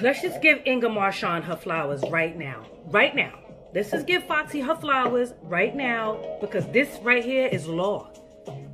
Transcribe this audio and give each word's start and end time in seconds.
Let's 0.00 0.22
just 0.22 0.40
give 0.40 0.60
Inga 0.66 0.88
Marchand 0.88 1.44
her 1.44 1.56
flowers 1.56 2.02
right 2.10 2.36
now. 2.36 2.66
Right 2.86 3.14
now. 3.14 3.38
Let's 3.74 3.90
just 3.90 4.06
give 4.06 4.24
Foxy 4.24 4.60
her 4.60 4.76
flowers 4.76 5.34
right 5.42 5.74
now 5.74 6.38
because 6.40 6.66
this 6.68 6.98
right 7.02 7.24
here 7.24 7.48
is 7.48 7.66
law. 7.66 8.10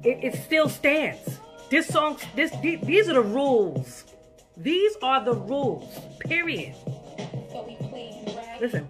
It, 0.05 0.23
it 0.23 0.35
still 0.45 0.69
stands. 0.69 1.39
This 1.71 1.87
song, 1.87 2.19
this 2.37 2.51
these 2.61 3.09
are 3.09 3.15
the 3.15 3.23
rules. 3.23 4.05
These 4.57 4.97
are 5.03 5.25
the 5.25 5.35
rules. 5.35 5.99
Period. 6.21 6.75
Listen. 8.61 8.89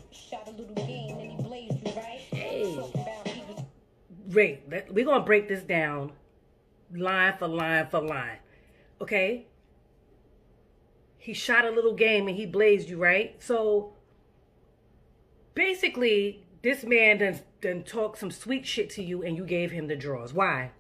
Hey. 2.32 2.78
Ray, 4.28 4.60
we're 4.90 5.04
gonna 5.04 5.24
break 5.24 5.48
this 5.48 5.62
down 5.62 6.12
line 6.92 7.34
for 7.38 7.48
line 7.48 7.86
for 7.88 8.00
line. 8.00 8.38
Okay? 9.00 9.46
He 11.20 11.34
shot 11.34 11.66
a 11.66 11.70
little 11.70 11.92
game 11.92 12.28
and 12.28 12.36
he 12.36 12.46
blazed 12.46 12.88
you, 12.88 12.96
right? 12.96 13.36
So 13.42 13.92
basically, 15.54 16.46
this 16.62 16.82
man 16.82 17.18
done, 17.18 17.40
done 17.60 17.82
talk 17.82 18.16
some 18.16 18.30
sweet 18.30 18.66
shit 18.66 18.88
to 18.90 19.02
you 19.02 19.22
and 19.22 19.36
you 19.36 19.44
gave 19.44 19.70
him 19.70 19.86
the 19.86 19.96
draws. 19.96 20.32
Why? 20.32 20.70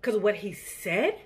Because 0.00 0.16
of 0.16 0.22
what 0.24 0.36
he 0.36 0.52
said? 0.52 1.20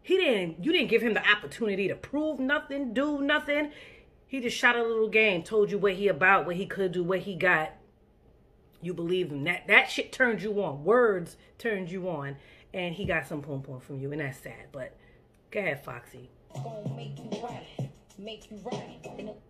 He 0.00 0.16
didn't, 0.16 0.64
you 0.64 0.70
didn't 0.70 0.90
give 0.90 1.02
him 1.02 1.14
the 1.14 1.28
opportunity 1.28 1.88
to 1.88 1.96
prove 1.96 2.38
nothing, 2.38 2.94
do 2.94 3.20
nothing. 3.20 3.72
He 4.28 4.40
just 4.40 4.56
shot 4.56 4.76
a 4.76 4.82
little 4.84 5.08
game, 5.08 5.42
told 5.42 5.72
you 5.72 5.78
what 5.78 5.94
he 5.94 6.06
about, 6.06 6.46
what 6.46 6.54
he 6.54 6.66
could 6.66 6.92
do, 6.92 7.02
what 7.02 7.20
he 7.20 7.34
got. 7.34 7.72
You 8.80 8.94
believe 8.94 9.32
him. 9.32 9.42
That 9.42 9.66
that 9.66 9.90
shit 9.90 10.12
turned 10.12 10.40
you 10.40 10.62
on. 10.62 10.84
Words 10.84 11.36
turned 11.58 11.90
you 11.90 12.08
on. 12.08 12.36
And 12.72 12.94
he 12.94 13.06
got 13.06 13.26
some 13.26 13.42
pom 13.42 13.62
pom 13.62 13.80
from 13.80 13.98
you, 13.98 14.12
and 14.12 14.20
that's 14.20 14.38
sad. 14.38 14.66
But 14.70 14.96
go 15.50 15.58
ahead, 15.58 15.84
Foxy. 15.84 16.30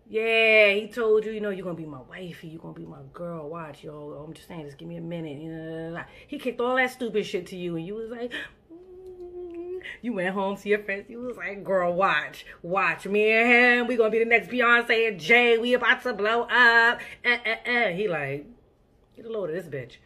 Yeah, 0.09 0.71
he 0.71 0.87
told 0.87 1.25
you, 1.25 1.31
you 1.31 1.41
know, 1.41 1.49
you're 1.49 1.63
gonna 1.63 1.75
be 1.75 1.85
my 1.85 2.01
wifey, 2.09 2.47
you're 2.47 2.61
gonna 2.61 2.73
be 2.73 2.85
my 2.85 3.01
girl. 3.13 3.49
Watch, 3.49 3.83
yo. 3.83 4.23
I'm 4.25 4.33
just 4.33 4.47
saying, 4.47 4.65
just 4.65 4.77
give 4.77 4.87
me 4.87 4.97
a 4.97 5.01
minute. 5.01 5.41
You 5.41 5.51
know, 5.51 6.01
he 6.27 6.39
kicked 6.39 6.61
all 6.61 6.75
that 6.75 6.91
stupid 6.91 7.25
shit 7.25 7.47
to 7.47 7.57
you, 7.57 7.75
and 7.75 7.85
you 7.85 7.95
was 7.95 8.09
like, 8.09 8.31
mm. 8.71 9.81
you 10.01 10.13
went 10.13 10.33
home 10.33 10.55
to 10.55 10.69
your 10.69 10.79
friends. 10.79 11.09
You 11.09 11.19
was 11.19 11.35
like, 11.35 11.63
girl, 11.63 11.93
watch, 11.93 12.45
watch 12.61 13.05
me 13.05 13.31
and 13.31 13.49
him. 13.49 13.87
We 13.87 13.97
gonna 13.97 14.09
be 14.09 14.19
the 14.19 14.25
next 14.25 14.49
Beyonce 14.49 15.09
and 15.09 15.19
Jay. 15.19 15.57
We 15.57 15.73
about 15.73 16.03
to 16.03 16.13
blow 16.13 16.43
up. 16.43 16.99
Uh, 17.25 17.37
uh, 17.45 17.69
uh. 17.69 17.87
He 17.89 18.07
like, 18.07 18.45
get 19.15 19.25
a 19.25 19.29
load 19.29 19.49
of 19.49 19.55
this 19.55 19.67
bitch. 19.67 19.97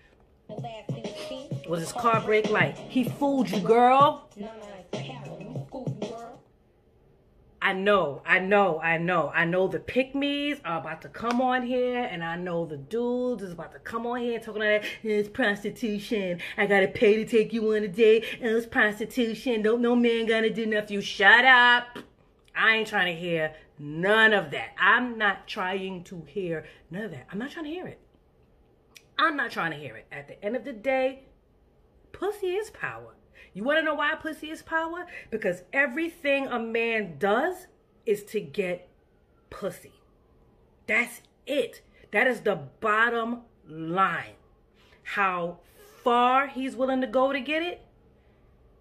Was 1.69 1.81
his 1.81 1.92
car 1.92 2.22
brake 2.22 2.50
light? 2.50 2.75
He 2.75 3.03
fooled 3.03 3.50
you, 3.50 3.59
girl. 3.59 4.28
I 7.64 7.73
know, 7.73 8.23
I 8.26 8.40
know, 8.40 8.80
I 8.80 8.98
know. 8.98 9.30
I 9.36 9.45
know 9.45 9.67
the 9.67 9.80
pick 9.80 10.16
are 10.16 10.80
about 10.80 11.04
to 11.04 11.09
come 11.09 11.40
on 11.42 11.62
here, 11.62 12.03
and 12.03 12.23
I 12.23 12.36
know 12.36 12.66
the 12.66 12.78
dudes 12.78 13.44
is 13.44 13.52
about 13.52 13.72
to 13.73 13.80
come 13.80 14.08
on 14.08 14.20
here 14.20 14.40
talking 14.40 14.64
about 14.64 14.84
it's 15.03 15.30
prostitution. 15.30 16.40
I 16.58 16.66
gotta 16.66 16.88
pay 16.88 17.18
to 17.18 17.26
take 17.26 17.53
you 17.53 17.76
on 17.76 17.84
a 17.84 17.88
date, 17.88 18.26
and 18.42 18.50
it's 18.50 18.66
prostitution. 18.66 19.62
Don't 19.62 19.81
no 19.81 19.95
man 19.95 20.26
gonna 20.26 20.50
do 20.50 20.66
nothing. 20.66 20.95
You 20.95 21.02
shut 21.02 21.45
up. 21.45 22.00
I 22.56 22.78
ain't 22.78 22.88
trying 22.88 23.14
to 23.14 23.20
hear 23.20 23.53
none 23.78 24.34
of 24.34 24.50
that. 24.52 24.72
I'm 24.80 25.20
not 25.20 25.48
trying 25.48 26.03
to 26.03 26.16
hear 26.25 26.66
none 26.90 27.03
of 27.03 27.12
that. 27.12 27.28
I'm 27.31 27.38
not 27.38 27.52
trying 27.52 27.66
to 27.66 27.72
hear 27.72 27.86
it. 27.86 28.00
I'm 29.20 29.38
not 29.38 29.52
trying 29.52 29.72
to 29.72 29.78
hear 29.78 29.96
it. 29.96 30.08
At 30.12 30.28
the 30.28 30.44
end 30.44 30.56
of 30.56 30.66
the 30.66 30.73
day, 30.73 31.25
pussy 32.12 32.48
is 32.48 32.72
power. 32.72 33.14
You 33.53 33.63
want 33.63 33.80
to 33.80 33.83
know 33.83 33.95
why 33.95 34.16
pussy 34.16 34.49
is 34.49 34.61
power? 34.61 35.05
Because 35.30 35.63
everything 35.73 36.47
a 36.47 36.59
man 36.59 37.17
does 37.17 37.67
is 38.05 38.23
to 38.25 38.39
get 38.39 38.89
pussy. 39.49 39.94
That's 40.88 41.21
it. 41.45 41.81
That 42.11 42.27
is 42.27 42.41
the 42.41 42.55
bottom 42.55 43.41
line. 43.67 44.35
How 45.03 45.59
far 46.03 46.47
he's 46.47 46.75
willing 46.75 47.01
to 47.01 47.07
go 47.07 47.31
to 47.31 47.40
get 47.40 47.61
it, 47.61 47.81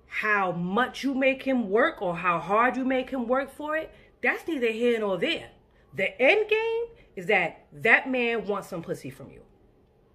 how 0.06 0.53
much 0.53 1.04
you 1.04 1.14
make 1.14 1.44
him 1.44 1.70
work 1.70 2.03
or 2.03 2.16
how 2.16 2.38
hard 2.38 2.76
you 2.76 2.84
make 2.84 3.10
him 3.10 3.26
work 3.26 3.54
for 3.54 3.76
it, 3.76 3.92
that's 4.22 4.47
neither 4.48 4.70
here 4.70 4.98
nor 4.98 5.19
there. 5.19 5.50
The 5.94 6.20
end 6.20 6.48
game 6.48 6.84
is 7.16 7.26
that 7.26 7.66
that 7.72 8.10
man 8.10 8.47
wants 8.47 8.69
some 8.69 8.82
pussy 8.82 9.10
from 9.10 9.30
you. 9.30 9.42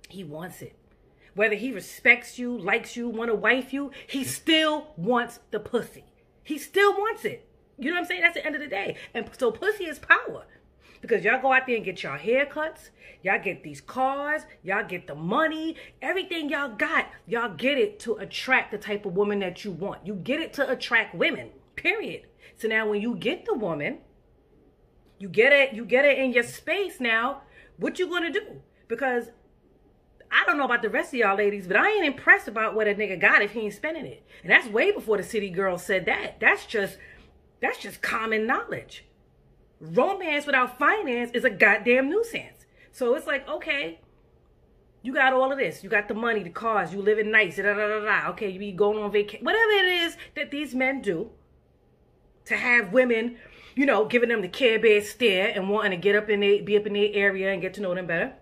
He 0.09 0.23
wants 0.23 0.61
it. 0.61 0.75
Whether 1.35 1.55
he 1.55 1.71
respects 1.71 2.39
you, 2.39 2.57
likes 2.57 2.95
you, 2.95 3.09
want 3.09 3.29
to 3.29 3.35
wife 3.35 3.73
you, 3.73 3.91
he 4.07 4.23
still 4.23 4.87
wants 4.97 5.39
the 5.51 5.59
pussy. 5.59 6.05
He 6.43 6.57
still 6.57 6.93
wants 6.93 7.25
it. 7.25 7.47
You 7.77 7.89
know 7.89 7.95
what 7.95 8.03
I'm 8.03 8.07
saying? 8.07 8.21
That's 8.21 8.35
the 8.35 8.45
end 8.45 8.55
of 8.55 8.61
the 8.61 8.67
day. 8.67 8.95
And 9.13 9.29
so 9.37 9.51
pussy 9.51 9.83
is 9.83 9.99
power. 9.99 10.45
Because 11.01 11.23
y'all 11.23 11.41
go 11.41 11.51
out 11.51 11.67
there 11.67 11.75
and 11.75 11.85
get 11.85 12.01
y'all 12.01 12.17
haircuts, 12.17 12.89
y'all 13.21 13.39
get 13.39 13.63
these 13.63 13.81
cars, 13.81 14.43
y'all 14.63 14.87
get 14.87 15.07
the 15.07 15.13
money, 15.13 15.75
everything 16.01 16.49
y'all 16.49 16.73
got, 16.73 17.09
y'all 17.27 17.53
get 17.53 17.77
it 17.77 17.99
to 17.99 18.15
attract 18.15 18.71
the 18.71 18.77
type 18.77 19.05
of 19.05 19.13
woman 19.13 19.39
that 19.39 19.63
you 19.63 19.71
want. 19.71 20.07
You 20.07 20.15
get 20.15 20.39
it 20.39 20.53
to 20.53 20.67
attract 20.67 21.13
women. 21.13 21.49
Period. 21.75 22.23
So 22.55 22.67
now 22.67 22.89
when 22.89 23.01
you 23.01 23.15
get 23.15 23.45
the 23.45 23.53
woman, 23.53 23.99
you 25.19 25.27
get 25.27 25.53
it, 25.53 25.73
you 25.73 25.85
get 25.85 26.05
it 26.05 26.17
in 26.17 26.33
your 26.33 26.43
space 26.43 26.99
now, 26.99 27.41
what 27.77 27.99
you 27.99 28.07
gonna 28.07 28.31
do? 28.31 28.61
Because 28.87 29.31
I 30.35 30.43
don't 30.45 30.57
know 30.57 30.65
about 30.65 30.81
the 30.81 30.89
rest 30.89 31.13
of 31.13 31.19
y'all 31.19 31.37
ladies, 31.37 31.65
but 31.65 31.77
I 31.77 31.89
ain't 31.89 32.05
impressed 32.05 32.49
about 32.49 32.75
what 32.75 32.89
a 32.89 32.93
nigga 32.93 33.19
got 33.19 33.41
if 33.41 33.51
he 33.51 33.61
ain't 33.61 33.73
spending 33.73 34.05
it. 34.05 34.21
And 34.43 34.51
that's 34.51 34.67
way 34.67 34.91
before 34.91 35.15
the 35.15 35.23
city 35.23 35.49
girl 35.49 35.77
said 35.77 36.05
that. 36.07 36.41
That's 36.41 36.65
just 36.65 36.97
that's 37.61 37.79
just 37.79 38.01
common 38.01 38.45
knowledge. 38.45 39.05
Romance 39.79 40.45
without 40.45 40.77
finance 40.77 41.31
is 41.33 41.45
a 41.45 41.49
goddamn 41.49 42.09
nuisance. 42.09 42.65
So 42.91 43.15
it's 43.15 43.27
like, 43.27 43.47
okay, 43.47 44.01
you 45.03 45.13
got 45.13 45.31
all 45.31 45.53
of 45.53 45.57
this. 45.57 45.85
You 45.85 45.89
got 45.89 46.09
the 46.09 46.13
money, 46.13 46.43
the 46.43 46.49
cars, 46.49 46.91
you 46.91 47.01
living 47.01 47.31
nice, 47.31 47.55
da 47.55 47.63
da 47.63 47.73
da 47.73 47.99
da. 48.03 48.29
Okay, 48.31 48.49
you 48.49 48.59
be 48.59 48.73
going 48.73 49.01
on 49.01 49.11
vacation. 49.11 49.45
Whatever 49.45 49.71
it 49.71 49.85
is 49.85 50.17
that 50.35 50.51
these 50.51 50.75
men 50.75 51.01
do 51.01 51.29
to 52.43 52.57
have 52.57 52.91
women, 52.91 53.37
you 53.73 53.85
know, 53.85 54.03
giving 54.03 54.29
them 54.29 54.41
the 54.41 54.49
care 54.49 54.79
bear 54.79 55.01
stare 55.01 55.53
and 55.55 55.69
wanting 55.69 55.91
to 55.91 55.97
get 55.97 56.13
up 56.13 56.29
in 56.29 56.41
the, 56.41 56.59
be 56.59 56.75
up 56.75 56.85
in 56.85 56.93
their 56.93 57.09
area 57.13 57.53
and 57.53 57.61
get 57.61 57.73
to 57.75 57.81
know 57.81 57.95
them 57.95 58.05
better 58.05 58.33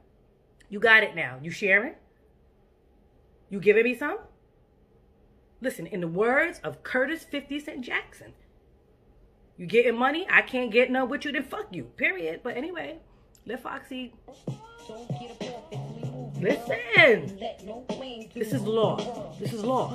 you 0.73 0.79
got 0.79 1.03
it 1.03 1.16
now. 1.16 1.38
You 1.39 1.51
sharing? 1.51 1.94
You 3.51 3.59
giving 3.59 3.84
me 3.84 3.95
some? 3.95 4.17
Listen, 5.61 5.85
in 5.85 6.01
the 6.01 6.07
words 6.07 6.59
of 6.63 6.81
Curtis 6.81 7.23
50 7.23 7.59
Cent 7.59 7.81
Jackson, 7.81 8.34
you 9.56 9.67
getting 9.67 9.95
money? 9.95 10.25
I 10.31 10.41
can't 10.41 10.72
get 10.72 10.89
none 10.89 11.09
with 11.09 11.25
you, 11.25 11.31
then 11.31 11.44
fuck 11.44 11.67
you. 11.69 11.84
Period. 11.84 12.39
But 12.41 12.57
anyway, 12.57 12.97
let 13.45 13.61
Foxy. 13.61 14.16
Listen. 16.41 17.38
This 18.34 18.51
is 18.51 18.63
law. 18.63 19.35
This 19.40 19.53
is 19.53 19.63
law. 19.63 19.90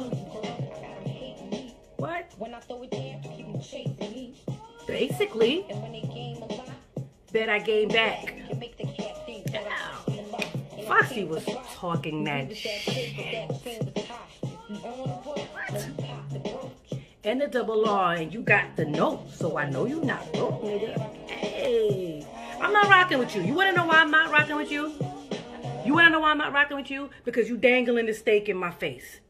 What? 1.97 2.33
Basically, 4.87 5.67
bet 7.33 7.49
I 7.49 7.59
gained 7.59 7.93
back. 7.93 8.38
Foxy 10.89 11.25
was 11.25 11.45
talking 11.75 12.25
that 12.25 12.57
shit. 12.57 13.51
What? 14.71 15.89
And 17.25 17.41
the 17.41 17.47
double 17.47 17.87
R, 17.87 18.15
and 18.15 18.33
you 18.33 18.41
got 18.41 18.75
the 18.75 18.87
note, 18.87 19.31
so 19.31 19.59
I 19.59 19.69
know 19.69 19.85
you 19.85 20.01
not 20.01 20.33
broke, 20.33 20.63
nigga. 20.63 20.99
Hey, 21.29 22.27
I'm 22.59 22.73
not 22.73 22.89
rocking 22.89 23.19
with 23.19 23.37
you. 23.37 23.43
You 23.43 23.53
wanna 23.53 23.73
know 23.73 23.85
why 23.85 23.97
I'm 23.97 24.11
not 24.11 24.31
rocking 24.31 24.57
with 24.57 24.71
you? 24.71 24.95
You 25.85 25.93
wanna 25.93 26.09
know 26.09 26.21
why 26.21 26.31
I'm 26.31 26.39
not 26.39 26.55
rocking 26.55 26.79
with 26.79 26.91
you? 26.91 27.11
Because 27.27 27.51
you 27.51 27.59
dangling 27.59 28.07
the 28.07 28.15
steak 28.15 28.49
in 28.49 28.57
my 28.57 28.71
face. 28.71 29.21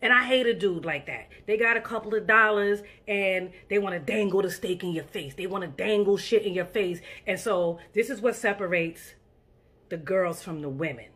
And 0.00 0.12
I 0.12 0.24
hate 0.24 0.46
a 0.46 0.54
dude 0.54 0.84
like 0.84 1.06
that. 1.06 1.28
They 1.46 1.56
got 1.58 1.76
a 1.76 1.80
couple 1.80 2.14
of 2.14 2.26
dollars 2.26 2.80
and 3.08 3.50
they 3.68 3.78
want 3.78 3.94
to 3.94 3.98
dangle 3.98 4.42
the 4.42 4.50
steak 4.50 4.82
in 4.82 4.92
your 4.92 5.04
face. 5.04 5.34
They 5.34 5.46
want 5.46 5.64
to 5.64 5.68
dangle 5.68 6.16
shit 6.16 6.42
in 6.42 6.52
your 6.52 6.66
face. 6.66 7.00
And 7.26 7.40
so 7.40 7.78
this 7.94 8.10
is 8.10 8.20
what 8.20 8.36
separates 8.36 9.14
the 9.88 9.96
girls 9.96 10.42
from 10.42 10.62
the 10.62 10.68
women. 10.68 11.06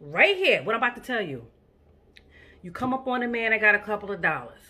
Right 0.00 0.36
here, 0.36 0.62
what 0.62 0.74
I'm 0.74 0.82
about 0.82 0.96
to 0.96 1.02
tell 1.02 1.22
you. 1.22 1.46
You 2.62 2.70
come 2.70 2.94
up 2.94 3.06
on 3.06 3.22
a 3.22 3.28
man 3.28 3.50
that 3.50 3.60
got 3.60 3.74
a 3.74 3.78
couple 3.78 4.10
of 4.10 4.22
dollars 4.22 4.60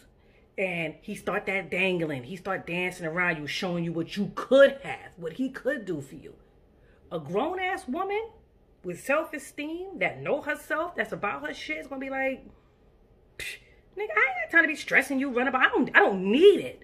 and 0.56 0.94
he 1.00 1.14
start 1.14 1.46
that 1.46 1.70
dangling. 1.70 2.24
He 2.24 2.36
start 2.36 2.66
dancing 2.66 3.06
around 3.06 3.38
you, 3.38 3.46
showing 3.46 3.84
you 3.84 3.92
what 3.92 4.16
you 4.16 4.32
could 4.34 4.78
have, 4.82 5.10
what 5.16 5.34
he 5.34 5.48
could 5.48 5.84
do 5.84 6.00
for 6.00 6.14
you. 6.14 6.34
A 7.10 7.18
grown 7.18 7.60
ass 7.60 7.86
woman 7.88 8.30
with 8.82 9.02
self 9.02 9.32
esteem 9.32 9.98
that 9.98 10.20
know 10.20 10.42
herself, 10.42 10.94
that's 10.96 11.12
about 11.12 11.46
her 11.46 11.54
shit, 11.54 11.78
is 11.78 11.86
gonna 11.86 12.00
be 12.00 12.10
like, 12.10 12.46
nigga, 13.38 13.48
I 13.98 14.00
ain't 14.02 14.10
got 14.16 14.50
time 14.50 14.62
to 14.62 14.68
be 14.68 14.76
stressing 14.76 15.18
you, 15.18 15.30
run 15.30 15.48
about. 15.48 15.66
I 15.66 15.68
don't, 15.68 15.90
I 15.94 16.00
don't 16.00 16.30
need 16.30 16.60
it. 16.60 16.82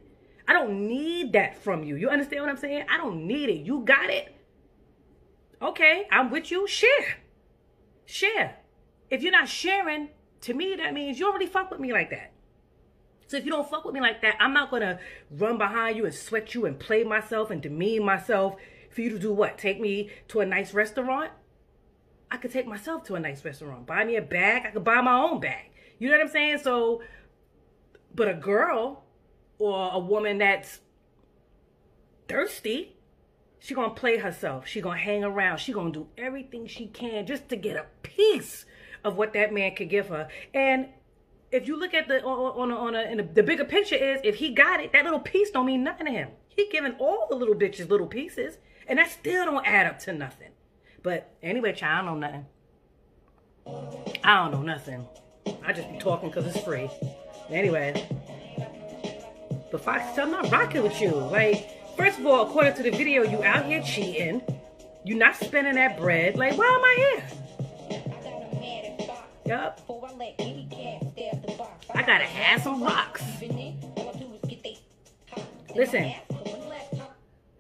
I 0.49 0.53
don't 0.53 0.89
need 0.89 1.33
that 1.35 1.63
from 1.63 1.85
you. 1.85 1.97
You 1.97 2.09
understand 2.09 2.43
what 2.43 2.51
I'm 2.51 2.57
saying? 2.57 2.87
I 2.89 2.97
don't 2.97 3.27
need 3.27 3.49
it. 3.49 3.65
You 3.65 3.81
got 3.85 4.11
it. 4.11 4.35
Okay, 5.63 6.07
I'm 6.11 6.31
with 6.31 6.51
you. 6.51 6.67
Share. 6.67 7.19
Share. 8.07 8.57
If 9.11 9.23
you're 9.23 9.33
not 9.33 9.49
sharing, 9.49 10.11
to 10.43 10.55
me, 10.55 10.75
that 10.77 10.95
means 10.95 11.19
you 11.19 11.27
don't 11.27 11.35
really 11.35 11.47
fuck 11.47 11.71
with 11.71 11.81
me 11.81 11.93
like 11.93 12.11
that. 12.11 12.33
So 13.27 13.37
if 13.37 13.45
you 13.45 13.51
don't 13.53 13.69
fuck 13.69 13.85
with 13.85 13.95
me 13.95 14.01
like 14.01 14.23
that, 14.23 14.37
I'm 14.41 14.53
not 14.53 14.71
gonna 14.71 14.99
run 15.31 15.59
behind 15.59 15.97
you 15.97 16.05
and 16.05 16.15
sweat 16.15 16.55
you 16.55 16.67
and 16.67 16.79
play 16.79 17.05
myself 17.05 17.51
and 17.51 17.63
demean 17.63 18.05
myself 18.05 18.57
for 18.91 19.03
you 19.03 19.11
to 19.11 19.19
do 19.19 19.33
what? 19.33 19.59
Take 19.59 19.81
me 19.81 20.11
to 20.29 20.41
a 20.41 20.47
nice 20.47 20.75
restaurant? 20.75 21.31
I 22.31 22.37
could 22.39 22.53
take 22.53 22.67
myself 22.67 23.05
to 23.05 23.15
a 23.15 23.21
nice 23.21 23.45
restaurant. 23.45 23.87
Buy 23.87 24.05
me 24.05 24.17
a 24.17 24.23
bag. 24.23 24.67
I 24.67 24.71
could 24.71 24.85
buy 24.85 25.01
my 25.01 25.15
own 25.15 25.41
bag. 25.41 25.71
You 25.99 26.09
know 26.09 26.17
what 26.17 26.27
I'm 26.27 26.33
saying? 26.33 26.59
So, 26.59 27.03
but 28.15 28.29
a 28.29 28.35
girl 28.35 29.05
or 29.59 29.91
a 29.93 29.99
woman 29.99 30.39
that's 30.39 30.81
thirsty, 32.29 32.97
she 33.61 33.75
gonna 33.75 33.91
play 33.91 34.17
herself. 34.17 34.67
She 34.67 34.81
gonna 34.81 34.99
hang 34.99 35.23
around. 35.23 35.59
She 35.59 35.73
gonna 35.73 35.93
do 35.93 36.09
everything 36.19 36.67
she 36.67 36.87
can 36.87 37.27
just 37.27 37.49
to 37.51 37.57
get 37.57 37.77
a 37.77 37.87
piece 38.03 38.65
of 39.05 39.17
what 39.17 39.35
that 39.35 39.53
man 39.53 39.75
could 39.75 39.91
give 39.91 40.09
her. 40.09 40.29
And 40.55 40.89
if 41.53 41.69
you 41.69 41.79
look 41.79 41.95
at 41.95 42.09
the 42.09 42.23
on 42.25 42.73
on, 42.73 42.95
on 42.95 42.95
a, 42.95 43.17
the, 43.17 43.23
the 43.23 43.43
bigger 43.43 43.65
picture 43.65 43.97
is 43.97 44.21
if 44.25 44.37
he 44.37 44.55
got 44.55 44.81
it, 44.81 44.93
that 44.93 45.05
little 45.05 45.21
piece 45.21 45.51
don't 45.51 45.67
mean 45.67 45.85
nothing 45.85 46.07
to 46.07 46.13
him. 46.13 46.31
He 46.49 46.69
giving 46.69 46.93
all 46.95 47.27
the 47.29 47.37
little 47.37 47.55
bitches 47.55 47.89
little 47.89 48.07
pieces, 48.07 48.59
and 48.89 48.99
that 48.99 49.11
still 49.11 49.45
don't 49.45 49.67
add 49.67 49.87
up 49.87 49.99
to 50.01 50.13
nothing. 50.13 50.51
But 51.03 51.35
anyway, 51.43 51.75
child, 51.75 52.07
I 52.07 52.09
don't 52.09 52.21
know 52.21 52.27
nothing. 52.27 52.47
I 54.25 54.37
don't 54.37 54.53
know 54.53 54.63
nothing. 54.63 55.07
I 55.65 55.73
just 55.73 55.91
be 55.91 55.99
talking 55.99 56.31
because 56.31 56.47
it's 56.47 56.65
free. 56.65 56.91
Anyway. 57.51 58.07
But 59.71 59.85
Fox, 59.85 60.19
I'm 60.19 60.31
not 60.31 60.51
rocking 60.51 60.83
with 60.83 61.01
you. 61.01 61.11
Like, 61.11 61.80
first 61.97 62.19
of 62.19 62.27
all, 62.27 62.47
according 62.49 62.75
to 62.75 62.83
the 62.83 62.91
video, 62.91 63.23
you 63.23 63.43
out 63.45 63.65
here 63.67 63.83
cheating. 63.83 64.43
You're 65.05 65.19
not 65.19 65.37
spending 65.37 65.75
that 65.75 65.99
bread. 65.99 66.37
Like, 66.37 66.57
why 66.57 66.67
am 66.67 66.85
I 66.85 66.95
here? 66.99 67.25
Yup. 69.47 69.81
I 71.95 72.03
gotta 72.03 72.25
have 72.25 72.63
some 72.63 72.83
rocks. 72.83 73.23
Listen, 75.75 76.13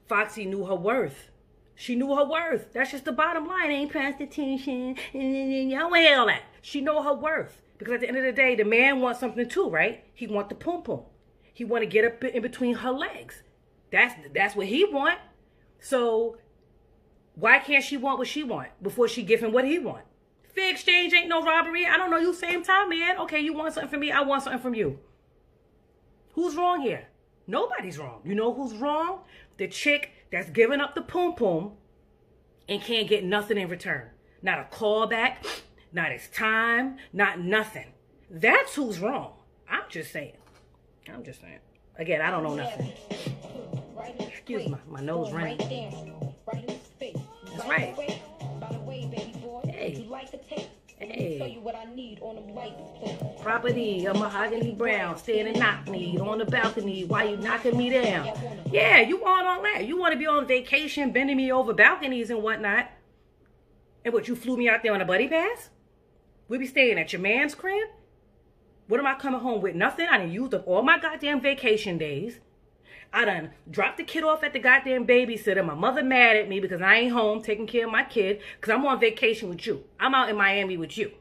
Foxy 0.07 0.45
knew 0.45 0.65
her 0.65 0.75
worth. 0.75 1.31
She 1.77 1.95
knew 1.95 2.15
her 2.15 2.25
worth. 2.25 2.73
That's 2.73 2.91
just 2.91 3.07
the 3.07 3.13
bottom 3.13 3.47
line. 3.47 3.71
Ain't 3.71 3.91
prostitution. 3.91 4.97
Y'all 5.15 5.95
ain't 5.95 6.19
all 6.19 6.27
that. 6.27 6.43
She 6.61 6.81
know 6.81 7.03
her 7.03 7.15
worth. 7.15 7.63
Because 7.79 7.95
at 7.95 8.01
the 8.01 8.09
end 8.09 8.19
of 8.19 8.25
the 8.25 8.33
day, 8.33 8.55
the 8.55 8.65
man 8.65 9.01
wants 9.01 9.21
something 9.21 9.49
too, 9.49 9.71
right? 9.71 10.05
He 10.13 10.27
want 10.27 10.51
the 10.51 10.55
pum 10.55 10.83
pum. 10.83 11.01
He 11.55 11.65
want 11.65 11.83
to 11.83 11.87
get 11.87 12.05
up 12.05 12.23
in 12.23 12.43
between 12.43 12.75
her 12.75 12.91
legs. 12.91 13.43
That's 13.91 14.15
that's 14.33 14.55
what 14.57 14.67
he 14.67 14.85
want. 14.85 15.19
So 15.81 16.37
why 17.35 17.59
can't 17.59 17.85
she 17.85 17.97
want 17.97 18.19
what 18.19 18.29
she 18.29 18.43
want 18.43 18.69
before 18.83 19.09
she 19.09 19.23
give 19.23 19.41
him 19.41 19.53
what 19.53 19.65
he 19.65 19.79
want? 19.79 20.05
Fair 20.55 20.73
exchange 20.73 21.13
ain't 21.13 21.29
no 21.29 21.43
robbery. 21.43 21.87
I 21.87 21.97
don't 21.97 22.11
know 22.11 22.19
you 22.19 22.35
same 22.35 22.63
time, 22.63 22.91
man. 22.91 23.19
Okay, 23.19 23.41
you 23.41 23.53
want 23.53 23.75
something 23.75 23.91
from 23.91 24.01
me, 24.01 24.11
I 24.11 24.21
want 24.21 24.43
something 24.43 24.61
from 24.61 24.75
you. 24.75 24.99
Who's 26.35 26.57
wrong 26.57 26.83
here? 26.83 27.09
Nobody's 27.47 27.99
wrong. 27.99 28.21
You 28.25 28.35
know 28.35 28.53
who's 28.53 28.75
wrong? 28.75 29.21
The 29.57 29.69
chick 29.69 30.13
that's 30.31 30.51
giving 30.51 30.81
up 30.81 30.95
the 30.95 31.03
poom 31.03 31.35
poom 31.35 31.73
and 32.69 32.81
can't 32.81 33.09
get 33.09 33.25
nothing 33.25 33.59
in 33.59 33.69
return. 33.69 34.11
Not 34.43 34.59
a 34.59 34.75
callback, 34.75 35.47
not 35.93 36.13
his 36.13 36.29
time, 36.29 36.97
not 37.13 37.41
nothing. 37.41 37.87
That's 38.31 38.75
who's 38.75 39.01
wrong. 39.01 39.33
I'm 39.69 39.83
just 39.89 40.13
saying. 40.13 40.37
I'm 41.13 41.25
just 41.25 41.41
saying. 41.41 41.59
Again, 41.97 42.21
I 42.21 42.31
don't 42.31 42.43
know 42.43 42.55
nothing. 42.55 42.93
Excuse 44.51 44.73
my, 44.73 44.79
my 44.89 45.01
nose 45.01 45.33
running. 45.33 45.59
That's 45.59 45.69
right. 47.69 47.95
right. 47.97 48.21
By 48.61 48.73
the 48.73 48.81
way, 48.81 49.07
baby 49.07 49.33
boy, 49.41 49.63
Hey. 49.65 50.05
Hey. 50.99 51.63
Property, 53.41 54.05
a 54.07 54.13
mahogany 54.13 54.73
brown, 54.73 55.17
standing 55.19 55.59
knock 55.59 55.89
me 55.89 56.19
on 56.19 56.39
the 56.39 56.45
balcony 56.45 57.05
while 57.05 57.31
you 57.31 57.37
knocking 57.37 57.77
me 57.77 57.91
down. 57.91 58.29
Yeah, 58.71 59.01
you 59.01 59.21
want 59.21 59.47
all 59.47 59.63
that. 59.63 59.87
You 59.87 59.97
want 59.97 60.15
to 60.15 60.19
be 60.19 60.27
on 60.27 60.49
vacation, 60.49 61.13
bending 61.13 61.37
me 61.37 61.53
over 61.53 61.73
balconies 61.73 62.31
and 62.31 62.43
whatnot. 62.43 62.91
And 64.05 64.13
what, 64.13 64.27
you 64.27 64.35
flew 64.35 64.57
me 64.57 64.69
out 64.69 64.83
there 64.83 64.93
on 64.93 65.01
a 65.01 65.05
buddy 65.05 65.29
pass? 65.29 65.71
We 66.49 66.59
be 66.59 66.67
staying 66.67 66.99
at 66.99 67.13
your 67.13 67.23
man's 67.23 67.55
crib? 67.55 67.89
What 68.89 68.99
am 68.99 69.07
I 69.07 69.15
coming 69.15 69.41
home 69.41 69.63
with? 69.63 69.77
Nothing. 69.77 70.09
I 70.11 70.19
didn't 70.19 70.33
use 70.33 70.53
up 70.53 70.67
all 70.67 70.83
my 70.83 70.99
goddamn 70.99 71.41
vacation 71.41 71.99
days. 71.99 72.41
I 73.13 73.25
done 73.25 73.51
dropped 73.71 73.97
the 73.97 74.05
kid 74.05 74.23
off 74.23 74.45
at 74.45 74.53
the 74.53 74.59
goddamn 74.59 75.07
babysitter. 75.07 75.65
My 75.65 75.75
mother 75.75 76.03
mad 76.03 76.37
at 76.37 76.49
me 76.49 76.61
because 76.61 76.81
I 76.81 76.97
ain't 76.97 77.13
home 77.13 77.43
taking 77.43 77.67
care 77.67 77.87
of 77.87 77.93
my 77.93 78.05
kid 78.05 78.41
because 78.61 78.73
I'm 78.73 78.85
on 78.87 79.01
vacation 79.01 79.49
with 79.49 79.67
you. 79.67 79.85
I'm 79.99 80.15
out 80.15 80.29
in 80.29 80.37
Miami 80.37 80.77
with 80.77 80.97
you. 80.97 81.13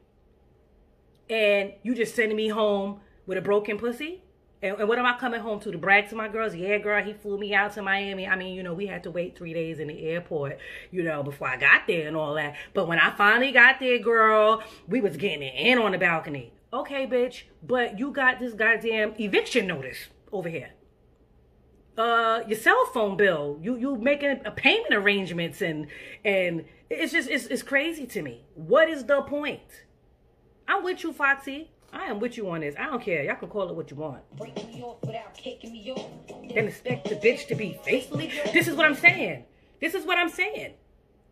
And 1.29 1.73
you 1.83 1.95
just 1.95 2.15
sending 2.15 2.37
me 2.37 2.47
home 2.49 2.99
with 3.25 3.37
a 3.37 3.41
broken 3.41 3.77
pussy? 3.77 4.21
And, 4.61 4.77
and, 4.77 4.89
what 4.89 4.99
am 4.99 5.05
I 5.05 5.17
coming 5.17 5.39
home 5.39 5.59
to? 5.61 5.71
To 5.71 5.77
brag 5.77 6.09
to 6.09 6.15
my 6.15 6.27
girls? 6.27 6.53
Yeah, 6.53 6.77
girl, 6.79 7.01
he 7.03 7.13
flew 7.13 7.37
me 7.37 7.53
out 7.53 7.73
to 7.75 7.81
Miami. 7.81 8.27
I 8.27 8.35
mean, 8.35 8.55
you 8.55 8.61
know, 8.61 8.73
we 8.73 8.87
had 8.87 9.03
to 9.03 9.11
wait 9.11 9.37
three 9.37 9.53
days 9.53 9.79
in 9.79 9.87
the 9.87 10.01
airport, 10.01 10.57
you 10.91 11.01
know, 11.01 11.23
before 11.23 11.47
I 11.47 11.55
got 11.55 11.87
there 11.87 12.07
and 12.07 12.17
all 12.17 12.33
that. 12.35 12.55
But 12.73 12.87
when 12.87 12.99
I 12.99 13.11
finally 13.11 13.51
got 13.51 13.79
there, 13.79 13.99
girl, 13.99 14.61
we 14.87 14.99
was 14.99 15.15
getting 15.15 15.43
it 15.43 15.53
in 15.55 15.77
on 15.77 15.93
the 15.93 15.97
balcony. 15.97 16.51
Okay, 16.73 17.07
bitch, 17.07 17.43
but 17.63 17.97
you 17.97 18.11
got 18.11 18.39
this 18.39 18.53
goddamn 18.53 19.13
eviction 19.17 19.65
notice 19.65 20.09
over 20.31 20.49
here 20.49 20.71
uh 21.99 22.41
your 22.47 22.57
cell 22.57 22.85
phone 22.93 23.17
bill. 23.17 23.59
You 23.61 23.75
you 23.75 23.97
making 23.97 24.41
a 24.45 24.51
payment 24.51 24.93
arrangements 24.93 25.61
and 25.61 25.87
and 26.23 26.65
it's 26.89 27.11
just 27.11 27.29
it's 27.29 27.45
it's 27.47 27.61
crazy 27.61 28.05
to 28.07 28.21
me. 28.21 28.45
What 28.55 28.89
is 28.89 29.05
the 29.05 29.21
point? 29.21 29.83
I'm 30.67 30.83
with 30.83 31.03
you, 31.03 31.11
Foxy. 31.11 31.71
I 31.91 32.05
am 32.05 32.19
with 32.19 32.37
you 32.37 32.49
on 32.49 32.61
this. 32.61 32.75
I 32.77 32.85
don't 32.85 33.01
care. 33.01 33.23
Y'all 33.23 33.35
can 33.35 33.49
call 33.49 33.69
it 33.69 33.75
what 33.75 33.89
you 33.89 33.97
want. 33.97 34.21
And 36.55 36.67
expect 36.67 37.09
the 37.09 37.15
bitch 37.15 37.47
to 37.47 37.55
be 37.55 37.79
faithfully. 37.83 38.31
This 38.53 38.67
is 38.67 38.75
what 38.75 38.85
I'm 38.85 38.95
saying. 38.95 39.45
This 39.81 39.95
is 39.95 40.05
what 40.05 40.17
I'm 40.17 40.29
saying. 40.29 40.73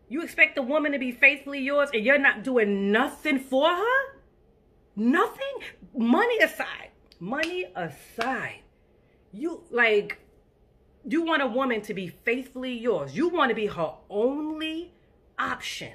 You 0.10 0.24
expect 0.24 0.56
the 0.56 0.63
woman 0.63 0.94
to 0.94 1.00
be 1.00 1.12
faithfully 1.12 1.60
yours 1.60 1.90
and 1.94 2.04
you're 2.04 2.18
not 2.18 2.44
doing 2.44 2.92
nothing 2.92 3.40
for 3.40 3.70
her? 3.70 4.20
Nothing? 4.96 5.60
Money 5.96 6.40
aside. 6.40 6.90
Money 7.20 7.66
aside. 7.75 8.62
You 9.31 9.63
like 9.70 10.18
you 11.09 11.24
want 11.24 11.42
a 11.42 11.48
woman 11.48 11.81
to 11.83 11.94
be 11.94 12.07
faithfully 12.07 12.77
yours. 12.77 13.15
You 13.15 13.30
want 13.30 13.50
to 13.50 13.56
be 13.56 13.68
her 13.68 13.94
only 14.09 14.92
option. 15.39 15.94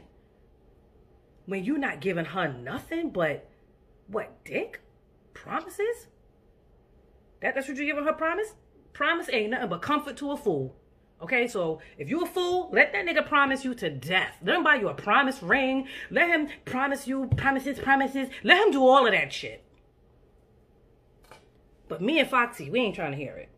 When 1.45 1.65
you're 1.65 1.79
not 1.79 2.01
giving 2.01 2.25
her 2.25 2.51
nothing 2.51 3.11
but 3.11 3.49
what, 4.07 4.43
dick? 4.45 4.81
Promises? 5.35 6.07
That, 7.41 7.55
that's 7.55 7.69
what 7.69 7.77
you're 7.77 7.87
giving 7.87 8.05
her 8.05 8.13
promise? 8.15 8.55
Promise 8.95 9.29
ain't 9.31 9.51
nothing 9.51 9.69
but 9.69 9.83
comfort 9.83 10.17
to 10.19 10.33
a 10.33 10.37
fool. 10.37 10.75
Okay, 11.21 11.47
so 11.47 11.81
if 11.99 12.09
you 12.09 12.23
a 12.23 12.27
fool, 12.27 12.71
let 12.73 12.93
that 12.93 13.07
nigga 13.07 13.27
promise 13.27 13.65
you 13.65 13.75
to 13.75 13.91
death. 13.91 14.39
Let 14.43 14.57
him 14.57 14.65
buy 14.65 14.77
you 14.77 14.89
a 14.89 14.95
promise 14.95 15.43
ring. 15.43 15.87
Let 16.11 16.29
him 16.29 16.49
promise 16.65 17.07
you 17.07 17.29
promises, 17.37 17.79
promises. 17.79 18.29
Let 18.43 18.67
him 18.67 18.73
do 18.73 18.87
all 18.87 19.07
of 19.07 19.13
that 19.13 19.33
shit. 19.33 19.63
But 21.89 22.01
me 22.01 22.19
and 22.19 22.29
Foxy, 22.29 22.71
we 22.71 22.81
ain't 22.81 22.95
trying 22.95 23.13
to 23.13 23.19
hear 23.19 23.37
it 23.37 23.52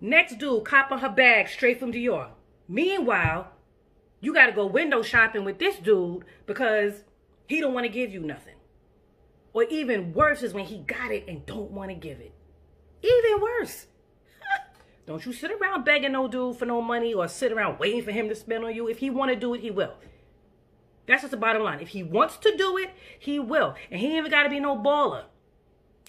Next 0.00 0.38
dude 0.38 0.64
copping 0.64 0.98
her 0.98 1.08
bag 1.08 1.48
straight 1.48 1.80
from 1.80 1.92
Dior. 1.92 2.28
Meanwhile, 2.68 3.48
you 4.20 4.32
got 4.32 4.46
to 4.46 4.52
go 4.52 4.66
window 4.66 5.02
shopping 5.02 5.44
with 5.44 5.58
this 5.58 5.76
dude 5.78 6.24
because 6.46 7.02
he 7.48 7.60
don't 7.60 7.74
want 7.74 7.86
to 7.86 7.92
give 7.92 8.12
you 8.12 8.20
nothing. 8.20 8.54
Or 9.52 9.64
even 9.64 10.12
worse 10.12 10.42
is 10.42 10.54
when 10.54 10.66
he 10.66 10.78
got 10.78 11.10
it 11.10 11.24
and 11.26 11.44
don't 11.46 11.70
want 11.70 11.90
to 11.90 11.96
give 11.96 12.20
it. 12.20 12.32
Even 13.02 13.40
worse. 13.40 13.86
don't 15.06 15.26
you 15.26 15.32
sit 15.32 15.50
around 15.50 15.84
begging 15.84 16.12
no 16.12 16.28
dude 16.28 16.56
for 16.56 16.66
no 16.66 16.80
money 16.80 17.12
or 17.12 17.26
sit 17.26 17.50
around 17.50 17.78
waiting 17.78 18.02
for 18.02 18.12
him 18.12 18.28
to 18.28 18.34
spend 18.34 18.64
on 18.64 18.74
you. 18.74 18.88
If 18.88 18.98
he 18.98 19.10
want 19.10 19.32
to 19.32 19.36
do 19.36 19.54
it, 19.54 19.60
he 19.60 19.70
will. 19.70 19.94
That's 21.06 21.22
just 21.22 21.30
the 21.30 21.36
bottom 21.36 21.62
line. 21.62 21.80
If 21.80 21.88
he 21.88 22.02
wants 22.02 22.36
to 22.38 22.56
do 22.56 22.76
it, 22.78 22.90
he 23.18 23.38
will. 23.38 23.74
And 23.90 24.00
he 24.00 24.08
ain't 24.08 24.16
even 24.16 24.30
got 24.30 24.42
to 24.42 24.50
be 24.50 24.60
no 24.60 24.76
baller. 24.76 25.24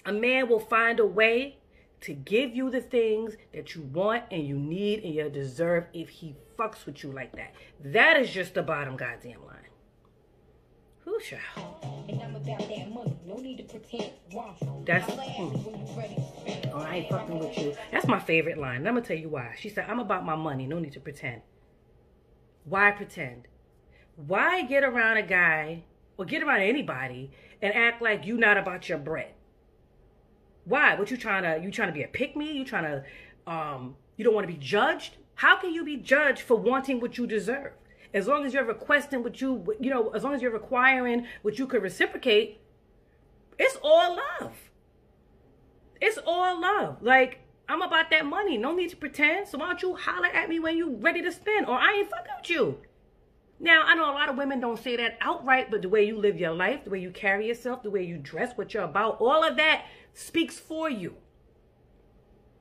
A 0.04 0.12
man 0.12 0.48
will 0.48 0.60
find 0.60 0.98
a 0.98 1.06
way 1.06 1.58
to 2.00 2.14
give 2.14 2.54
you 2.54 2.70
the 2.70 2.80
things 2.80 3.36
that 3.52 3.74
you 3.74 3.82
want 3.82 4.24
and 4.30 4.46
you 4.46 4.56
need 4.56 5.02
and 5.04 5.14
you 5.14 5.28
deserve 5.28 5.86
if 5.92 6.08
he 6.08 6.36
fucks 6.58 6.86
with 6.86 7.02
you 7.02 7.12
like 7.12 7.34
that. 7.36 7.54
That 7.84 8.16
is 8.16 8.30
just 8.30 8.54
the 8.54 8.62
bottom 8.62 8.96
goddamn 8.96 9.44
line. 9.46 9.56
Who 11.00 11.18
shall? 11.20 11.38
And 12.08 12.20
I'm 12.20 12.36
about 12.36 12.58
that 12.58 12.90
money. 12.92 13.16
No 13.26 13.36
need 13.36 13.58
to 13.58 13.64
pretend. 13.64 14.12
That's 14.84 15.10
hmm. 15.10 15.56
Oh, 16.72 16.80
I 16.80 16.96
ain't 16.96 17.08
fucking 17.08 17.38
with 17.38 17.58
you. 17.58 17.74
That's 17.90 18.06
my 18.06 18.18
favorite 18.18 18.58
line. 18.58 18.76
And 18.76 18.88
I'm 18.88 18.94
gonna 18.94 19.06
tell 19.06 19.16
you 19.16 19.30
why. 19.30 19.54
She 19.58 19.70
said, 19.70 19.86
I'm 19.88 20.00
about 20.00 20.26
my 20.26 20.36
money. 20.36 20.66
No 20.66 20.78
need 20.78 20.92
to 20.92 21.00
pretend. 21.00 21.42
Why 22.64 22.90
pretend? 22.90 23.48
Why 24.26 24.62
get 24.62 24.82
around 24.82 25.18
a 25.18 25.22
guy 25.22 25.84
or 26.16 26.24
get 26.24 26.42
around 26.42 26.62
anybody 26.62 27.30
and 27.62 27.72
act 27.72 28.02
like 28.02 28.26
you 28.26 28.36
not 28.36 28.56
about 28.56 28.88
your 28.88 28.98
bread? 28.98 29.32
Why? 30.64 30.96
What 30.96 31.10
you 31.12 31.16
trying 31.16 31.44
to? 31.44 31.64
You 31.64 31.70
trying 31.70 31.88
to 31.88 31.94
be 31.94 32.02
a 32.02 32.08
pick 32.08 32.36
me? 32.36 32.52
You 32.52 32.64
trying 32.64 32.84
to? 32.84 33.04
Um, 33.50 33.94
you 34.16 34.24
don't 34.24 34.34
want 34.34 34.46
to 34.46 34.52
be 34.52 34.58
judged? 34.58 35.18
How 35.36 35.56
can 35.56 35.72
you 35.72 35.84
be 35.84 35.96
judged 35.96 36.40
for 36.40 36.56
wanting 36.56 37.00
what 37.00 37.16
you 37.16 37.28
deserve? 37.28 37.72
As 38.12 38.26
long 38.26 38.44
as 38.44 38.52
you're 38.52 38.64
requesting 38.64 39.22
what 39.22 39.40
you, 39.40 39.76
you 39.78 39.88
know, 39.88 40.08
as 40.10 40.24
long 40.24 40.34
as 40.34 40.42
you're 40.42 40.50
requiring 40.50 41.26
what 41.42 41.58
you 41.60 41.68
could 41.68 41.82
reciprocate, 41.82 42.60
it's 43.56 43.78
all 43.84 44.16
love. 44.40 44.52
It's 46.00 46.18
all 46.26 46.60
love. 46.60 47.02
Like, 47.02 47.38
I'm 47.68 47.82
about 47.82 48.10
that 48.10 48.26
money. 48.26 48.58
No 48.58 48.74
need 48.74 48.90
to 48.90 48.96
pretend. 48.96 49.46
So 49.46 49.58
why 49.58 49.68
don't 49.68 49.82
you 49.82 49.94
holler 49.94 50.26
at 50.26 50.48
me 50.48 50.58
when 50.58 50.76
you 50.76 50.96
ready 50.96 51.22
to 51.22 51.30
spend? 51.30 51.66
Or 51.66 51.78
I 51.78 51.98
ain't 51.98 52.10
fucking 52.10 52.32
with 52.40 52.50
you. 52.50 52.78
Now, 53.60 53.82
I 53.84 53.94
know 53.94 54.10
a 54.10 54.14
lot 54.14 54.28
of 54.28 54.36
women 54.36 54.60
don't 54.60 54.78
say 54.78 54.96
that 54.96 55.18
outright, 55.20 55.70
but 55.70 55.82
the 55.82 55.88
way 55.88 56.04
you 56.04 56.16
live 56.16 56.38
your 56.38 56.52
life, 56.52 56.84
the 56.84 56.90
way 56.90 57.00
you 57.00 57.10
carry 57.10 57.48
yourself, 57.48 57.82
the 57.82 57.90
way 57.90 58.04
you 58.04 58.16
dress, 58.16 58.56
what 58.56 58.72
you're 58.72 58.84
about, 58.84 59.20
all 59.20 59.42
of 59.42 59.56
that 59.56 59.86
speaks 60.14 60.58
for 60.58 60.88
you. 60.88 61.16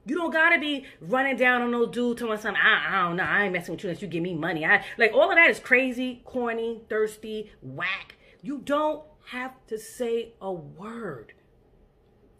You 0.06 0.16
don't 0.16 0.32
gotta 0.32 0.58
be 0.58 0.86
running 1.02 1.36
down 1.36 1.62
on 1.62 1.72
no 1.72 1.86
dude 1.86 2.18
telling 2.18 2.40
something, 2.40 2.62
I, 2.62 2.88
I 2.90 3.08
don't 3.08 3.18
know, 3.18 3.24
I 3.24 3.44
ain't 3.44 3.54
messing 3.54 3.74
with 3.74 3.84
you 3.84 3.90
unless 3.90 4.02
you 4.02 4.08
give 4.08 4.24
me 4.24 4.34
money. 4.34 4.66
I 4.66 4.84
like 4.98 5.12
all 5.14 5.30
of 5.30 5.36
that 5.36 5.50
is 5.50 5.60
crazy, 5.60 6.22
corny, 6.24 6.82
thirsty, 6.90 7.52
whack. 7.62 8.16
You 8.42 8.60
don't 8.60 9.04
have 9.32 9.54
to 9.68 9.78
say 9.78 10.34
a 10.42 10.52
word. 10.52 11.34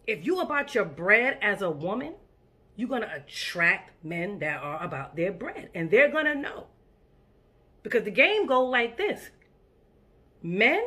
If 0.06 0.24
you 0.24 0.40
about 0.40 0.74
your 0.74 0.86
bread 0.86 1.38
as 1.42 1.60
a 1.60 1.70
woman, 1.70 2.14
you're 2.74 2.88
gonna 2.88 3.12
attract 3.14 4.02
men 4.02 4.38
that 4.38 4.62
are 4.62 4.82
about 4.82 5.14
their 5.14 5.32
bread. 5.32 5.68
And 5.74 5.90
they're 5.90 6.10
gonna 6.10 6.34
know. 6.34 6.68
Because 7.82 8.04
the 8.04 8.10
game 8.10 8.46
go 8.46 8.64
like 8.64 8.96
this. 8.96 9.30
Men 10.42 10.82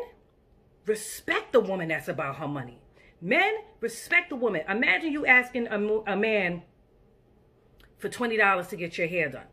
respect 0.85 1.53
the 1.53 1.59
woman 1.59 1.89
that's 1.89 2.07
about 2.07 2.37
her 2.37 2.47
money. 2.47 2.81
Men 3.21 3.53
respect 3.79 4.29
the 4.29 4.35
woman. 4.35 4.61
Imagine 4.67 5.11
you 5.11 5.25
asking 5.25 5.67
a, 5.67 5.77
a 6.11 6.15
man 6.15 6.63
for 7.97 8.09
$20 8.09 8.69
to 8.69 8.75
get 8.75 8.97
your 8.97 9.07
hair 9.07 9.29
done. 9.29 9.45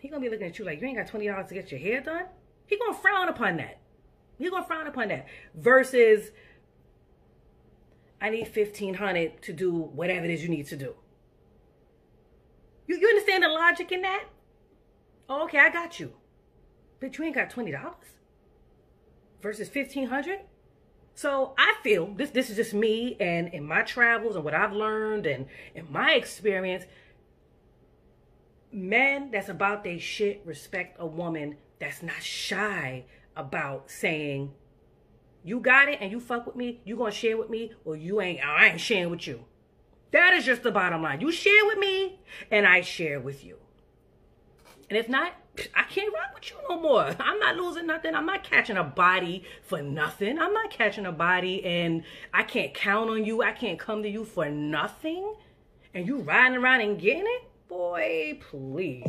He 0.00 0.08
gonna 0.08 0.20
be 0.20 0.28
looking 0.28 0.46
at 0.46 0.58
you 0.58 0.64
like, 0.64 0.80
you 0.80 0.86
ain't 0.86 0.96
got 0.96 1.08
$20 1.08 1.48
to 1.48 1.54
get 1.54 1.70
your 1.70 1.80
hair 1.80 2.00
done? 2.00 2.26
He 2.66 2.78
gonna 2.78 2.94
frown 2.94 3.28
upon 3.28 3.56
that. 3.56 3.80
He 4.38 4.50
gonna 4.50 4.66
frown 4.66 4.86
upon 4.86 5.08
that. 5.08 5.26
Versus, 5.54 6.30
I 8.20 8.28
need 8.28 8.54
1500 8.54 9.42
to 9.42 9.52
do 9.52 9.72
whatever 9.72 10.26
it 10.26 10.30
is 10.30 10.42
you 10.42 10.48
need 10.48 10.66
to 10.66 10.76
do. 10.76 10.94
You, 12.86 12.98
you 12.98 13.08
understand 13.08 13.42
the 13.42 13.48
logic 13.48 13.90
in 13.90 14.02
that? 14.02 14.24
Oh, 15.28 15.44
okay, 15.44 15.58
I 15.58 15.70
got 15.70 15.98
you. 16.00 16.12
But 17.00 17.18
you 17.18 17.24
ain't 17.24 17.34
got 17.34 17.50
$20 17.50 17.94
versus 19.42 19.68
1500 19.68 20.40
so 21.16 21.54
I 21.56 21.76
feel 21.82 22.12
this 22.14 22.28
this 22.28 22.50
is 22.50 22.56
just 22.56 22.74
me 22.74 23.16
and 23.18 23.48
in 23.54 23.66
my 23.66 23.80
travels 23.80 24.36
and 24.36 24.44
what 24.44 24.52
I've 24.52 24.74
learned 24.74 25.24
and 25.24 25.46
in 25.74 25.90
my 25.90 26.12
experience, 26.12 26.84
men 28.70 29.30
that's 29.30 29.48
about 29.48 29.82
they 29.82 29.98
shit 29.98 30.42
respect 30.44 30.98
a 31.00 31.06
woman 31.06 31.56
that's 31.80 32.02
not 32.02 32.22
shy 32.22 33.06
about 33.34 33.90
saying, 33.90 34.52
you 35.42 35.58
got 35.58 35.88
it 35.88 35.98
and 36.02 36.12
you 36.12 36.20
fuck 36.20 36.44
with 36.44 36.54
me, 36.54 36.82
you 36.84 36.96
gonna 36.96 37.10
share 37.10 37.38
with 37.38 37.48
me, 37.48 37.72
or 37.86 37.96
you 37.96 38.20
ain't 38.20 38.46
I 38.46 38.66
ain't 38.66 38.80
sharing 38.80 39.08
with 39.08 39.26
you. 39.26 39.46
That 40.10 40.34
is 40.34 40.44
just 40.44 40.62
the 40.62 40.70
bottom 40.70 41.02
line. 41.02 41.22
You 41.22 41.32
share 41.32 41.64
with 41.64 41.78
me 41.78 42.20
and 42.50 42.66
I 42.66 42.82
share 42.82 43.20
with 43.20 43.42
you. 43.42 43.56
And 44.88 44.98
if 44.98 45.08
not, 45.08 45.32
I 45.74 45.82
can't 45.84 46.12
rock 46.12 46.34
with 46.34 46.50
you 46.50 46.56
no 46.68 46.80
more. 46.80 47.04
I'm 47.20 47.38
not 47.38 47.56
losing 47.56 47.86
nothing. 47.86 48.14
I'm 48.14 48.26
not 48.26 48.44
catching 48.44 48.76
a 48.76 48.84
body 48.84 49.44
for 49.62 49.82
nothing. 49.82 50.38
I'm 50.38 50.52
not 50.52 50.70
catching 50.70 51.06
a 51.06 51.12
body 51.12 51.64
and 51.64 52.04
I 52.32 52.42
can't 52.42 52.72
count 52.74 53.10
on 53.10 53.24
you. 53.24 53.42
I 53.42 53.52
can't 53.52 53.78
come 53.78 54.02
to 54.02 54.08
you 54.08 54.24
for 54.24 54.48
nothing. 54.48 55.34
And 55.94 56.06
you 56.06 56.18
riding 56.18 56.58
around 56.58 56.82
and 56.82 57.00
getting 57.00 57.24
it? 57.24 57.42
Boy, 57.68 58.38
please. 58.50 59.06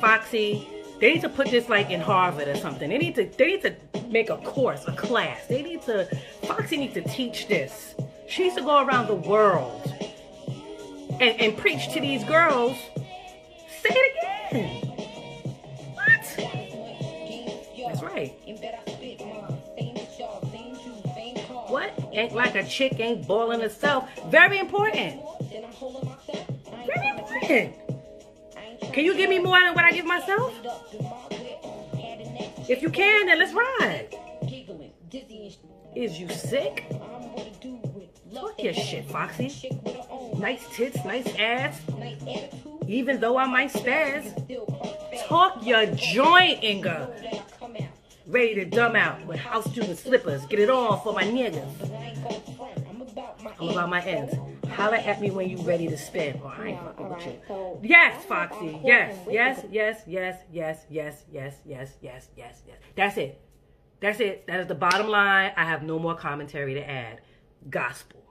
Foxy, 0.00 0.66
they 1.00 1.14
need 1.14 1.20
to 1.22 1.28
put 1.28 1.50
this 1.50 1.68
like 1.68 1.90
in 1.90 2.00
Harvard 2.00 2.48
or 2.48 2.56
something. 2.56 2.88
They 2.88 2.98
need 2.98 3.14
to 3.16 3.24
they 3.24 3.46
need 3.46 3.62
to 3.62 3.74
make 4.08 4.30
a 4.30 4.38
course, 4.38 4.84
a 4.86 4.92
class. 4.92 5.46
They 5.46 5.62
need 5.62 5.82
to 5.82 6.04
Foxy 6.44 6.76
needs 6.76 6.94
to 6.94 7.02
teach 7.02 7.48
this. 7.48 7.94
She 8.28 8.44
needs 8.44 8.56
to 8.56 8.62
go 8.62 8.84
around 8.84 9.08
the 9.08 9.14
world 9.14 9.92
and, 11.20 11.40
and 11.40 11.56
preach 11.56 11.92
to 11.92 12.00
these 12.00 12.24
girls. 12.24 12.76
What? 14.54 16.36
That's 17.86 18.02
right. 18.02 18.32
What? 21.68 21.92
Ain't 22.12 22.34
like 22.34 22.54
a 22.54 22.62
chick 22.64 23.00
ain't 23.00 23.26
boiling 23.26 23.60
herself. 23.60 24.08
Very 24.28 24.58
important. 24.58 25.20
Very 26.86 27.08
important. 27.08 27.74
Can 28.92 29.04
you 29.04 29.16
give 29.16 29.28
me 29.28 29.40
more 29.40 29.58
than 29.58 29.74
what 29.74 29.84
I 29.84 29.90
give 29.90 30.06
myself? 30.06 30.54
If 32.68 32.80
you 32.80 32.90
can, 32.90 33.26
then 33.26 33.38
let's 33.40 33.52
ride. 33.52 34.14
Is 35.96 36.18
you 36.18 36.28
sick? 36.28 36.84
Talk 38.32 38.62
your 38.62 38.72
shit, 38.72 39.04
Foxy. 39.06 39.70
Nice 40.38 40.64
tits, 40.76 41.04
nice 41.04 41.26
ass. 41.38 41.80
Even 42.88 43.20
though 43.20 43.36
I 43.38 43.46
might 43.46 43.72
spaz. 43.72 44.32
Talk 45.26 45.64
your 45.64 45.86
joint, 45.86 46.62
Inga. 46.62 47.10
Ready 48.26 48.54
to 48.54 48.64
dumb 48.64 48.96
out 48.96 49.24
with 49.26 49.38
house 49.38 49.76
and 49.76 49.98
slippers. 49.98 50.44
Get 50.46 50.58
it 50.58 50.70
on 50.70 51.00
for 51.02 51.12
my 51.12 51.24
niggas. 51.24 51.68
I'm 53.60 53.68
about 53.70 53.88
my 53.88 54.02
ends. 54.02 54.34
Holla 54.70 54.96
at 54.96 55.20
me 55.20 55.30
when 55.30 55.48
you 55.48 55.58
ready 55.58 55.86
to 55.86 55.96
spin, 55.96 56.40
or 56.42 56.50
I 56.50 56.68
ain't 56.68 56.80
fucking 56.80 57.08
with 57.08 57.26
you. 57.26 57.78
Yes, 57.82 58.24
Foxy. 58.24 58.80
Yes, 58.82 59.16
yes, 59.30 59.64
yes, 59.70 60.02
yes, 60.06 60.38
yes, 60.50 60.84
yes, 60.90 61.24
yes, 61.30 61.54
yes, 61.64 61.92
yes, 62.02 62.28
yes, 62.36 62.62
yes. 62.66 62.76
That's 62.96 63.16
it. 63.18 63.40
That's 64.00 64.20
it. 64.20 64.46
That 64.48 64.60
is 64.60 64.66
the 64.66 64.74
bottom 64.74 65.08
line. 65.08 65.52
I 65.56 65.64
have 65.64 65.82
no 65.82 65.98
more 65.98 66.16
commentary 66.16 66.74
to 66.74 66.90
add. 66.90 67.20
Gospel. 67.70 68.23